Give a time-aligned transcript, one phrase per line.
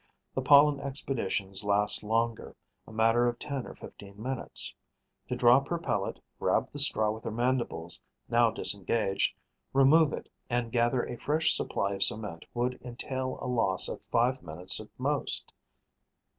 [0.33, 2.55] The pollen expeditions last longer,
[2.87, 4.73] a matter of ten or fifteen minutes.
[5.29, 9.35] To drop her pellet, grab the straw with her mandibles, now disengaged,
[9.73, 14.41] remove it and gather a fresh supply of cement would entail a loss of five
[14.41, 15.53] minutes at most.